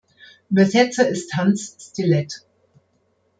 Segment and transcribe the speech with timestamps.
[0.49, 2.43] Übersetzer ist Hans Stilett.